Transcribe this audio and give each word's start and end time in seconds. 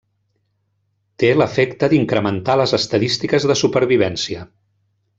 Té 1.23 1.29
l'efecte 1.41 1.91
d'incrementar 1.93 2.57
les 2.65 2.75
estadístiques 2.81 3.49
de 3.53 3.59
supervivència. 3.65 4.49